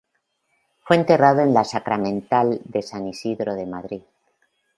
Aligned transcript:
Fue 0.79 0.95
enterrado 0.97 1.41
en 1.41 1.53
la 1.53 1.63
Sacramental 1.63 2.59
de 2.65 2.81
San 2.81 3.05
Isidro 3.07 3.53
de 3.53 3.67
Madrid. 3.67 4.01